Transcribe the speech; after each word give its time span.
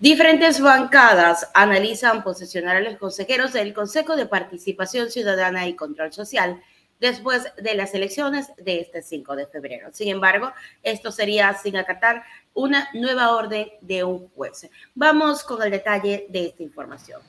Diferentes 0.00 0.62
bancadas 0.62 1.50
analizan 1.52 2.24
posesionar 2.24 2.74
a 2.74 2.80
los 2.80 2.96
consejeros 2.96 3.52
del 3.52 3.74
Consejo 3.74 4.16
de 4.16 4.24
Participación 4.24 5.10
Ciudadana 5.10 5.68
y 5.68 5.76
Control 5.76 6.10
Social 6.10 6.62
después 7.00 7.44
de 7.62 7.74
las 7.74 7.92
elecciones 7.92 8.50
de 8.56 8.80
este 8.80 9.02
5 9.02 9.36
de 9.36 9.46
febrero. 9.46 9.90
Sin 9.92 10.08
embargo, 10.08 10.54
esto 10.82 11.12
sería 11.12 11.52
sin 11.52 11.76
acatar 11.76 12.22
una 12.54 12.88
nueva 12.94 13.36
orden 13.36 13.68
de 13.82 14.02
un 14.02 14.30
juez. 14.30 14.70
Vamos 14.94 15.42
con 15.42 15.62
el 15.62 15.70
detalle 15.70 16.24
de 16.30 16.46
esta 16.46 16.62
información. 16.62 17.20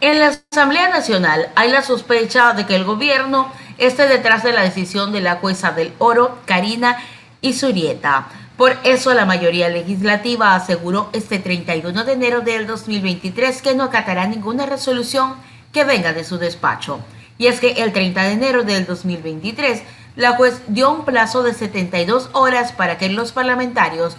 En 0.00 0.20
la 0.20 0.28
Asamblea 0.50 0.88
Nacional 0.88 1.50
hay 1.54 1.70
la 1.70 1.82
sospecha 1.82 2.54
de 2.54 2.64
que 2.64 2.76
el 2.76 2.84
gobierno 2.84 3.52
esté 3.76 4.08
detrás 4.08 4.42
de 4.42 4.54
la 4.54 4.62
decisión 4.62 5.12
de 5.12 5.20
la 5.20 5.36
jueza 5.36 5.72
del 5.72 5.92
Oro, 5.98 6.38
Karina 6.46 6.96
Isurieta. 7.42 8.47
Por 8.58 8.76
eso 8.82 9.14
la 9.14 9.24
mayoría 9.24 9.68
legislativa 9.68 10.56
aseguró 10.56 11.10
este 11.12 11.38
31 11.38 12.02
de 12.02 12.12
enero 12.12 12.40
del 12.40 12.66
2023 12.66 13.62
que 13.62 13.76
no 13.76 13.84
acatará 13.84 14.26
ninguna 14.26 14.66
resolución 14.66 15.36
que 15.72 15.84
venga 15.84 16.12
de 16.12 16.24
su 16.24 16.38
despacho. 16.38 16.98
Y 17.38 17.46
es 17.46 17.60
que 17.60 17.70
el 17.74 17.92
30 17.92 18.20
de 18.20 18.32
enero 18.32 18.64
del 18.64 18.84
2023, 18.84 19.84
la 20.16 20.32
juez 20.32 20.60
dio 20.66 20.90
un 20.90 21.04
plazo 21.04 21.44
de 21.44 21.54
72 21.54 22.30
horas 22.32 22.72
para 22.72 22.98
que 22.98 23.08
los 23.08 23.30
parlamentarios 23.30 24.16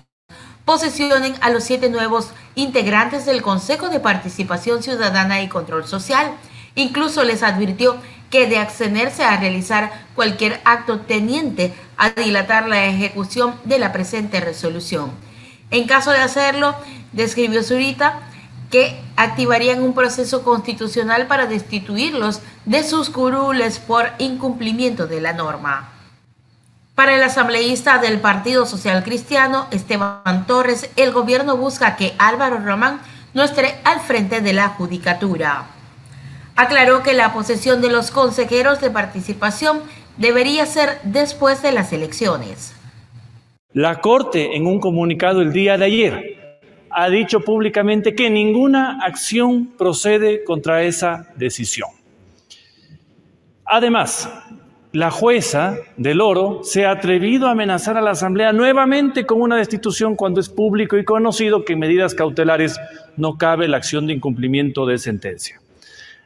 posesionen 0.63 1.35
a 1.41 1.49
los 1.49 1.65
siete 1.65 1.89
nuevos 1.89 2.29
integrantes 2.55 3.25
del 3.25 3.41
Consejo 3.41 3.89
de 3.89 3.99
Participación 3.99 4.81
Ciudadana 4.81 5.41
y 5.41 5.49
Control 5.49 5.85
Social. 5.85 6.31
Incluso 6.75 7.25
les 7.25 7.43
advirtió 7.43 7.97
que 8.29 8.47
de 8.47 8.57
abstenerse 8.57 9.23
a 9.23 9.35
realizar 9.35 9.91
cualquier 10.15 10.61
acto 10.63 11.01
teniente 11.01 11.73
a 11.99 12.09
dilatar 12.11 12.67
la 12.67 12.85
ejecución 12.85 13.53
de 13.65 13.77
la 13.77 13.91
presente 13.91 14.39
resolución. 14.39 15.11
En 15.69 15.85
caso 15.85 16.11
de 16.11 16.19
hacerlo, 16.19 16.73
describió 17.11 17.61
Zurita, 17.61 18.21
que 18.71 18.99
activarían 19.17 19.83
un 19.83 19.93
proceso 19.93 20.43
constitucional 20.43 21.27
para 21.27 21.45
destituirlos 21.45 22.41
de 22.65 22.83
sus 22.83 23.09
curules 23.09 23.79
por 23.79 24.11
incumplimiento 24.17 25.07
de 25.07 25.21
la 25.21 25.33
norma. 25.33 25.89
Para 26.95 27.15
el 27.15 27.23
asambleísta 27.23 27.97
del 27.97 28.19
Partido 28.19 28.65
Social 28.65 29.03
Cristiano, 29.03 29.67
Esteban 29.71 30.45
Torres, 30.47 30.89
el 30.95 31.11
gobierno 31.11 31.57
busca 31.57 31.95
que 31.95 32.13
Álvaro 32.17 32.59
Román 32.59 33.01
no 33.33 33.43
esté 33.43 33.79
al 33.83 33.99
frente 33.99 34.41
de 34.41 34.53
la 34.53 34.69
judicatura. 34.69 35.65
Aclaró 36.55 37.03
que 37.03 37.13
la 37.13 37.33
posesión 37.33 37.81
de 37.81 37.89
los 37.89 38.11
consejeros 38.11 38.81
de 38.81 38.89
participación 38.89 39.81
debería 40.19 40.65
ser 40.67 40.99
después 41.03 41.63
de 41.63 41.71
las 41.71 41.91
elecciones. 41.91 42.75
La 43.73 44.01
Corte, 44.01 44.55
en 44.55 44.67
un 44.67 44.79
comunicado 44.79 45.41
el 45.41 45.51
día 45.51 45.77
de 45.77 45.85
ayer, 45.85 46.61
ha 46.91 47.09
dicho 47.09 47.41
públicamente 47.41 48.13
que 48.13 48.29
ninguna 48.29 48.99
acción 49.03 49.67
procede 49.77 50.43
contra 50.43 50.83
esa 50.83 51.27
decisión. 51.35 51.89
Además, 53.65 54.29
la 54.91 55.11
jueza 55.11 55.77
del 55.97 56.19
oro 56.19 56.61
se 56.63 56.85
ha 56.85 56.91
atrevido 56.91 57.47
a 57.47 57.51
amenazar 57.51 57.95
a 57.95 58.01
la 58.01 58.11
Asamblea 58.11 58.51
nuevamente 58.51 59.27
con 59.27 59.39
una 59.39 59.57
destitución 59.57 60.15
cuando 60.15 60.39
es 60.39 60.49
público 60.49 60.97
y 60.97 61.05
conocido 61.05 61.63
que 61.63 61.73
en 61.73 61.79
medidas 61.79 62.15
cautelares 62.15 62.79
no 63.15 63.37
cabe 63.37 63.67
la 63.67 63.77
acción 63.77 64.07
de 64.07 64.13
incumplimiento 64.13 64.87
de 64.87 64.97
sentencia. 64.97 65.61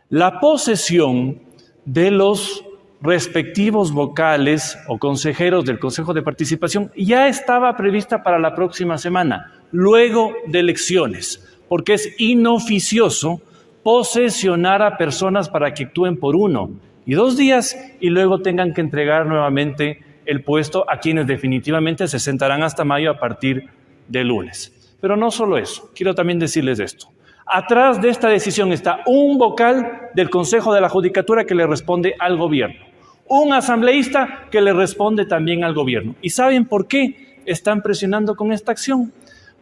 La 0.09 0.39
posesión 0.39 1.41
de 1.83 2.11
los 2.11 2.63
respectivos 3.03 3.91
vocales 3.91 4.79
o 4.87 4.97
consejeros 4.97 5.65
del 5.65 5.77
Consejo 5.77 6.13
de 6.13 6.21
Participación 6.21 6.89
ya 6.95 7.27
estaba 7.27 7.75
prevista 7.75 8.23
para 8.23 8.39
la 8.39 8.55
próxima 8.55 8.97
semana 8.97 9.51
luego 9.71 10.31
de 10.47 10.59
elecciones, 10.59 11.45
porque 11.67 11.95
es 11.95 12.15
inoficioso 12.17 13.41
posesionar 13.83 14.81
a 14.81 14.97
personas 14.97 15.49
para 15.49 15.73
que 15.73 15.83
actúen 15.83 16.15
por 16.15 16.37
uno 16.37 16.71
y 17.05 17.15
dos 17.15 17.35
días 17.35 17.77
y 17.99 18.09
luego 18.09 18.41
tengan 18.41 18.73
que 18.73 18.79
entregar 18.79 19.25
nuevamente 19.25 19.99
el 20.25 20.41
puesto 20.41 20.89
a 20.89 20.99
quienes 20.99 21.27
definitivamente 21.27 22.07
se 22.07 22.19
sentarán 22.19 22.63
hasta 22.63 22.85
mayo 22.85 23.11
a 23.11 23.19
partir 23.19 23.67
de 24.07 24.23
lunes. 24.23 24.95
Pero 25.01 25.17
no 25.17 25.29
solo 25.29 25.57
eso, 25.57 25.91
quiero 25.93 26.15
también 26.15 26.39
decirles 26.39 26.79
esto. 26.79 27.07
Atrás 27.45 28.01
de 28.01 28.07
esta 28.07 28.29
decisión 28.29 28.71
está 28.71 29.01
un 29.05 29.37
vocal 29.37 30.09
del 30.13 30.29
Consejo 30.29 30.73
de 30.73 30.79
la 30.79 30.87
Judicatura 30.87 31.43
que 31.43 31.55
le 31.55 31.67
responde 31.67 32.15
al 32.17 32.37
gobierno, 32.37 32.92
un 33.41 33.53
asambleísta 33.53 34.47
que 34.51 34.61
le 34.61 34.73
responde 34.73 35.25
también 35.25 35.63
al 35.63 35.73
gobierno. 35.73 36.15
¿Y 36.21 36.29
saben 36.29 36.65
por 36.65 36.87
qué 36.87 37.39
están 37.45 37.81
presionando 37.81 38.35
con 38.35 38.51
esta 38.51 38.71
acción? 38.71 39.11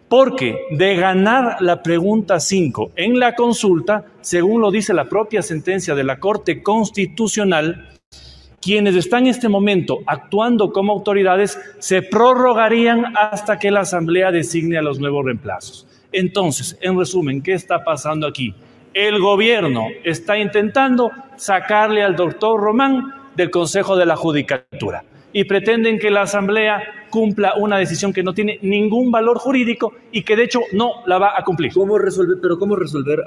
Porque 0.10 0.58
de 0.72 0.96
ganar 0.96 1.62
la 1.62 1.82
pregunta 1.82 2.40
5 2.42 2.92
en 2.98 3.18
la 3.18 3.34
consulta, 3.34 4.06
según 4.20 4.62
lo 4.62 4.72
dice 4.72 4.94
la 4.94 5.08
propia 5.08 5.42
sentencia 5.42 5.96
de 5.96 6.04
la 6.04 6.20
Corte 6.20 6.62
Constitucional, 6.62 7.90
quienes 8.62 8.96
están 8.96 9.24
en 9.24 9.28
este 9.28 9.48
momento 9.48 10.00
actuando 10.06 10.74
como 10.74 10.92
autoridades 10.92 11.58
se 11.80 12.02
prorrogarían 12.02 13.16
hasta 13.16 13.58
que 13.58 13.72
la 13.72 13.82
Asamblea 13.82 14.32
designe 14.32 14.78
a 14.78 14.82
los 14.82 15.00
nuevos 15.00 15.26
reemplazos. 15.26 15.88
Entonces, 16.12 16.78
en 16.82 17.00
resumen, 17.00 17.42
¿qué 17.42 17.54
está 17.54 17.86
pasando 17.86 18.28
aquí? 18.28 18.54
El 18.94 19.20
gobierno 19.22 19.88
está 20.04 20.38
intentando 20.38 21.10
sacarle 21.38 22.04
al 22.04 22.18
doctor 22.18 22.60
Román 22.60 23.21
del 23.36 23.50
Consejo 23.50 23.96
de 23.96 24.06
la 24.06 24.16
Judicatura 24.16 25.04
y 25.34 25.46
pretenden 25.46 26.00
que 26.00 26.12
la 26.12 26.24
Asamblea 26.24 26.82
cumpla 27.10 27.54
una 27.58 27.78
decisión 27.78 28.14
que 28.14 28.24
no 28.24 28.34
tiene 28.34 28.60
ningún 28.62 29.12
valor 29.12 29.38
jurídico 29.38 29.94
y 30.12 30.24
que 30.24 30.36
de 30.36 30.44
hecho 30.44 30.62
no 30.74 31.04
la 31.06 31.18
va 31.18 31.34
a 31.38 31.44
cumplir. 31.44 31.74
¿Cómo 31.74 31.98
resolver, 31.98 32.38
pero 32.42 32.58
cómo 32.58 32.76
resolver? 32.76 33.24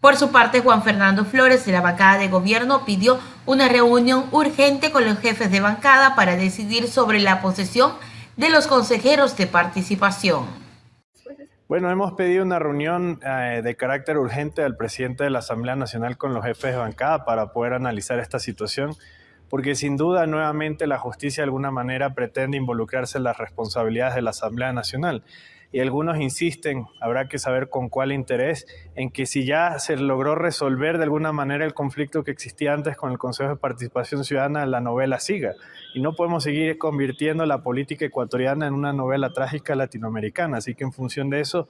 Por 0.00 0.16
su 0.16 0.30
parte, 0.30 0.60
Juan 0.60 0.82
Fernando 0.82 1.24
Flores 1.24 1.64
de 1.66 1.72
la 1.72 1.80
bancada 1.80 2.18
de 2.18 2.28
gobierno 2.28 2.84
pidió 2.84 3.18
una 3.44 3.68
reunión 3.68 4.26
urgente 4.30 4.92
con 4.92 5.04
los 5.04 5.18
jefes 5.18 5.50
de 5.50 5.60
bancada 5.60 6.14
para 6.14 6.36
decidir 6.36 6.88
sobre 6.88 7.20
la 7.20 7.40
posesión 7.40 7.92
de 8.36 8.50
los 8.50 8.66
consejeros 8.66 9.36
de 9.36 9.46
participación. 9.46 10.65
Bueno, 11.68 11.90
hemos 11.90 12.12
pedido 12.12 12.44
una 12.44 12.60
reunión 12.60 13.18
eh, 13.26 13.60
de 13.60 13.74
carácter 13.74 14.18
urgente 14.18 14.62
al 14.62 14.76
presidente 14.76 15.24
de 15.24 15.30
la 15.30 15.40
Asamblea 15.40 15.74
Nacional 15.74 16.16
con 16.16 16.32
los 16.32 16.44
jefes 16.44 16.70
de 16.70 16.78
bancada 16.78 17.24
para 17.24 17.52
poder 17.52 17.72
analizar 17.72 18.20
esta 18.20 18.38
situación 18.38 18.94
porque 19.48 19.74
sin 19.74 19.96
duda 19.96 20.26
nuevamente 20.26 20.86
la 20.86 20.98
justicia 20.98 21.42
de 21.42 21.46
alguna 21.46 21.72
manera 21.72 22.14
pretende 22.14 22.56
involucrarse 22.56 23.18
en 23.18 23.24
las 23.24 23.38
responsabilidades 23.38 24.14
de 24.14 24.22
la 24.22 24.30
Asamblea 24.30 24.72
Nacional. 24.72 25.24
Y 25.72 25.80
algunos 25.80 26.18
insisten, 26.18 26.86
habrá 27.00 27.28
que 27.28 27.38
saber 27.38 27.68
con 27.68 27.88
cuál 27.88 28.12
interés, 28.12 28.66
en 28.94 29.10
que 29.10 29.26
si 29.26 29.44
ya 29.44 29.78
se 29.78 29.96
logró 29.96 30.34
resolver 30.34 30.98
de 30.98 31.04
alguna 31.04 31.32
manera 31.32 31.64
el 31.64 31.74
conflicto 31.74 32.24
que 32.24 32.30
existía 32.30 32.72
antes 32.72 32.96
con 32.96 33.12
el 33.12 33.18
Consejo 33.18 33.50
de 33.50 33.56
Participación 33.56 34.24
Ciudadana, 34.24 34.64
la 34.66 34.80
novela 34.80 35.20
siga. 35.20 35.54
Y 35.94 36.00
no 36.00 36.14
podemos 36.14 36.44
seguir 36.44 36.78
convirtiendo 36.78 37.46
la 37.46 37.62
política 37.62 38.04
ecuatoriana 38.04 38.66
en 38.66 38.74
una 38.74 38.92
novela 38.92 39.32
trágica 39.32 39.74
latinoamericana. 39.74 40.58
Así 40.58 40.74
que 40.74 40.84
en 40.84 40.92
función 40.92 41.30
de 41.30 41.40
eso, 41.40 41.68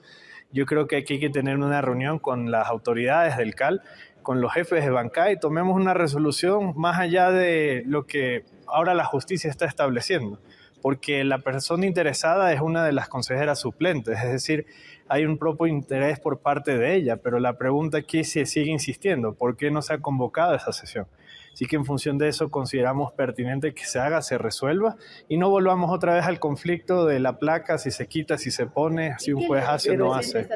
yo 0.52 0.66
creo 0.66 0.86
que 0.86 0.96
aquí 0.96 1.14
hay 1.14 1.20
que 1.20 1.30
tener 1.30 1.56
una 1.56 1.80
reunión 1.80 2.18
con 2.18 2.50
las 2.50 2.68
autoridades 2.68 3.36
del 3.36 3.54
CAL 3.54 3.82
con 4.26 4.40
los 4.40 4.52
jefes 4.52 4.84
de 4.84 4.90
bancada 4.90 5.30
y 5.30 5.38
tomemos 5.38 5.76
una 5.76 5.94
resolución 5.94 6.72
más 6.74 6.98
allá 6.98 7.30
de 7.30 7.84
lo 7.86 8.06
que 8.06 8.42
ahora 8.66 8.92
la 8.92 9.04
justicia 9.04 9.48
está 9.48 9.66
estableciendo, 9.66 10.40
porque 10.82 11.24
la 11.24 11.38
persona 11.38 11.86
interesada 11.86 12.52
es 12.52 12.60
una 12.60 12.84
de 12.84 12.92
las 12.92 13.08
consejeras 13.08 13.60
suplentes, 13.60 14.18
es 14.18 14.32
decir, 14.32 14.66
hay 15.08 15.24
un 15.24 15.38
propio 15.38 15.66
interés 15.66 16.18
por 16.18 16.40
parte 16.40 16.76
de 16.76 16.94
ella, 16.94 17.16
pero 17.16 17.38
la 17.38 17.58
pregunta 17.58 17.98
aquí 17.98 18.24
se 18.24 18.46
sigue 18.46 18.70
insistiendo, 18.70 19.34
¿por 19.34 19.56
qué 19.56 19.70
no 19.70 19.82
se 19.82 19.94
ha 19.94 19.98
convocado 19.98 20.54
esa 20.54 20.72
sesión? 20.72 21.06
Así 21.52 21.64
que 21.64 21.76
en 21.76 21.86
función 21.86 22.18
de 22.18 22.28
eso 22.28 22.50
consideramos 22.50 23.12
pertinente 23.12 23.72
que 23.72 23.86
se 23.86 23.98
haga, 23.98 24.20
se 24.20 24.36
resuelva 24.36 24.96
y 25.26 25.38
no 25.38 25.48
volvamos 25.48 25.90
otra 25.90 26.14
vez 26.14 26.26
al 26.26 26.38
conflicto 26.38 27.06
de 27.06 27.18
la 27.18 27.38
placa, 27.38 27.78
si 27.78 27.90
se 27.90 28.06
quita, 28.08 28.36
si 28.36 28.50
se 28.50 28.66
pone, 28.66 29.14
si 29.18 29.32
un 29.32 29.46
juez 29.46 29.64
hace 29.66 29.92
o 29.92 29.96
no 29.96 30.14
hace. 30.14 30.46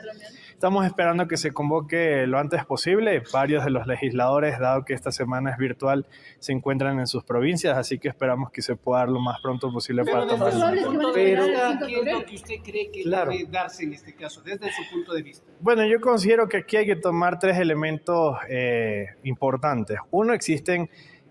Estamos 0.60 0.84
esperando 0.84 1.26
que 1.26 1.38
se 1.38 1.52
convoque 1.52 2.26
lo 2.26 2.38
antes 2.38 2.66
posible. 2.66 3.22
Varios 3.32 3.64
de 3.64 3.70
los 3.70 3.86
legisladores, 3.86 4.58
dado 4.58 4.84
que 4.84 4.92
esta 4.92 5.10
semana 5.10 5.52
es 5.52 5.56
virtual, 5.56 6.06
se 6.38 6.52
encuentran 6.52 7.00
en 7.00 7.06
sus 7.06 7.24
provincias, 7.24 7.78
así 7.78 7.98
que 7.98 8.08
esperamos 8.08 8.50
que 8.50 8.60
se 8.60 8.76
pueda 8.76 8.98
dar 8.98 9.08
lo 9.08 9.20
más 9.20 9.40
pronto 9.40 9.72
posible 9.72 10.04
para 10.04 10.26
tomar 10.26 10.52
Pero, 11.14 11.14
¿qué 11.14 11.32
es 11.32 12.12
lo 12.12 12.26
que 12.26 12.34
usted 12.34 12.56
cree 12.62 12.90
que 12.90 13.08
debe 13.08 13.46
darse 13.50 13.84
en 13.84 13.94
este 13.94 14.14
caso, 14.14 14.42
desde 14.42 14.70
su 14.70 14.82
punto 14.92 15.14
de 15.14 15.22
vista? 15.22 15.50
Bueno, 15.60 15.86
yo 15.86 15.98
considero 15.98 16.46
que 16.46 16.58
aquí 16.58 16.76
hay 16.76 16.84
que 16.84 16.96
tomar 16.96 17.38
tres 17.38 17.56
elementos 17.56 18.36
eh, 18.46 19.06
importantes. 19.22 19.96
Uno, 20.10 20.34
existen 20.34 20.90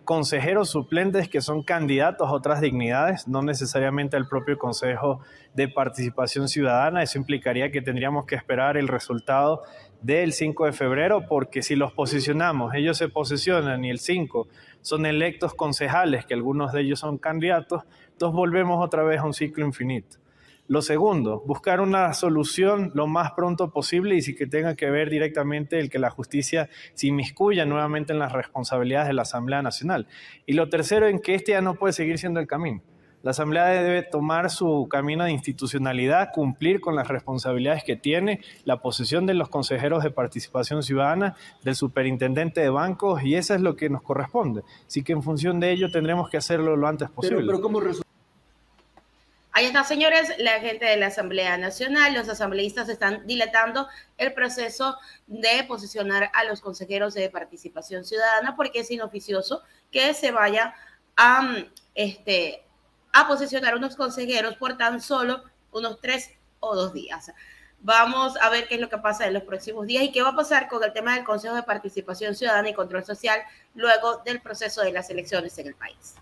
consejeros 0.09 0.71
suplentes 0.71 1.29
que 1.29 1.39
son 1.39 1.61
candidatos 1.61 2.27
a 2.27 2.31
otras 2.31 2.61
dignidades, 2.61 3.27
no 3.27 3.43
necesariamente 3.43 4.17
al 4.17 4.27
propio 4.27 4.57
Consejo 4.57 5.19
de 5.53 5.67
Participación 5.67 6.47
Ciudadana. 6.47 7.03
Eso 7.03 7.19
implicaría 7.19 7.71
que 7.71 7.83
tendríamos 7.83 8.25
que 8.25 8.33
esperar 8.33 8.75
el 8.75 8.87
resultado 8.87 9.61
del 10.01 10.33
5 10.33 10.65
de 10.65 10.71
febrero, 10.71 11.27
porque 11.29 11.61
si 11.61 11.75
los 11.75 11.93
posicionamos, 11.93 12.73
ellos 12.73 12.97
se 12.97 13.07
posicionan 13.07 13.85
y 13.85 13.91
el 13.91 13.99
5 13.99 14.47
son 14.81 15.05
electos 15.05 15.53
concejales, 15.53 16.25
que 16.25 16.33
algunos 16.33 16.73
de 16.73 16.81
ellos 16.81 17.01
son 17.01 17.19
candidatos, 17.19 17.83
entonces 18.11 18.35
volvemos 18.35 18.83
otra 18.83 19.03
vez 19.03 19.19
a 19.19 19.25
un 19.25 19.35
ciclo 19.35 19.63
infinito. 19.63 20.17
Lo 20.69 20.83
segundo, 20.83 21.41
buscar 21.47 21.81
una 21.81 22.13
solución 22.13 22.91
lo 22.93 23.07
más 23.07 23.31
pronto 23.31 23.71
posible 23.71 24.15
y 24.15 24.21
si 24.21 24.35
que 24.35 24.45
tenga 24.45 24.75
que 24.75 24.91
ver 24.91 25.09
directamente 25.09 25.79
el 25.79 25.89
que 25.89 25.97
la 25.97 26.11
justicia 26.11 26.69
se 26.93 27.07
inmiscuya 27.07 27.65
nuevamente 27.65 28.13
en 28.13 28.19
las 28.19 28.33
responsabilidades 28.33 29.07
de 29.07 29.13
la 29.13 29.23
Asamblea 29.23 29.63
Nacional. 29.63 30.05
Y 30.45 30.53
lo 30.53 30.69
tercero, 30.69 31.07
en 31.07 31.21
que 31.21 31.33
este 31.33 31.53
ya 31.53 31.61
no 31.61 31.73
puede 31.73 31.93
seguir 31.93 32.19
siendo 32.19 32.39
el 32.39 32.45
camino. 32.45 32.83
La 33.23 33.31
Asamblea 33.31 33.65
debe 33.65 34.03
tomar 34.03 34.51
su 34.51 34.87
camino 34.91 35.23
de 35.23 35.31
institucionalidad, 35.31 36.29
cumplir 36.31 36.81
con 36.81 36.95
las 36.95 37.07
responsabilidades 37.07 37.83
que 37.83 37.95
tiene, 37.95 38.39
la 38.63 38.79
posesión 38.79 39.25
de 39.25 39.33
los 39.33 39.49
consejeros 39.49 40.03
de 40.03 40.11
participación 40.11 40.83
ciudadana, 40.83 41.35
del 41.63 41.73
superintendente 41.73 42.61
de 42.61 42.69
bancos, 42.69 43.23
y 43.23 43.33
eso 43.33 43.55
es 43.55 43.61
lo 43.61 43.75
que 43.75 43.89
nos 43.89 44.03
corresponde. 44.03 44.61
Así 44.85 45.03
que 45.03 45.13
en 45.13 45.23
función 45.23 45.59
de 45.59 45.71
ello 45.71 45.89
tendremos 45.89 46.29
que 46.29 46.37
hacerlo 46.37 46.75
lo 46.75 46.87
antes 46.87 47.09
posible. 47.09 47.43
Pero, 47.47 47.59
¿cómo 47.59 47.81
Ahí 49.51 49.65
está, 49.65 49.83
señores, 49.83 50.31
la 50.37 50.59
gente 50.59 50.85
de 50.85 50.95
la 50.97 51.07
Asamblea 51.07 51.57
Nacional, 51.57 52.13
los 52.13 52.29
asambleístas 52.29 52.87
están 52.87 53.25
dilatando 53.25 53.87
el 54.17 54.33
proceso 54.33 54.97
de 55.25 55.63
posicionar 55.67 56.29
a 56.33 56.43
los 56.43 56.61
consejeros 56.61 57.15
de 57.15 57.29
participación 57.29 58.05
ciudadana 58.05 58.55
porque 58.55 58.81
es 58.81 58.91
inoficioso 58.91 59.63
que 59.91 60.13
se 60.13 60.31
vaya 60.31 60.75
a, 61.17 61.55
este, 61.95 62.63
a 63.11 63.27
posicionar 63.27 63.75
unos 63.75 63.95
consejeros 63.95 64.55
por 64.55 64.77
tan 64.77 65.01
solo 65.01 65.43
unos 65.71 65.99
tres 65.99 66.31
o 66.59 66.75
dos 66.75 66.93
días. 66.93 67.31
Vamos 67.81 68.35
a 68.41 68.49
ver 68.49 68.67
qué 68.67 68.75
es 68.75 68.81
lo 68.81 68.89
que 68.89 68.97
pasa 68.97 69.25
en 69.25 69.33
los 69.33 69.43
próximos 69.43 69.87
días 69.87 70.03
y 70.03 70.11
qué 70.11 70.21
va 70.21 70.29
a 70.29 70.35
pasar 70.35 70.67
con 70.67 70.83
el 70.83 70.93
tema 70.93 71.15
del 71.15 71.23
Consejo 71.23 71.55
de 71.55 71.63
Participación 71.63 72.35
Ciudadana 72.35 72.69
y 72.69 72.73
Control 72.73 73.03
Social 73.03 73.41
luego 73.73 74.17
del 74.25 74.41
proceso 74.41 74.81
de 74.81 74.91
las 74.91 75.09
elecciones 75.09 75.57
en 75.57 75.67
el 75.67 75.75
país. 75.75 76.15